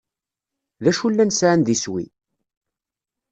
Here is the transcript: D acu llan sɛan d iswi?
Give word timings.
D 0.83 0.85
acu 0.91 1.07
llan 1.11 1.31
sɛan 1.33 1.61
d 1.63 1.67
iswi? 1.75 2.05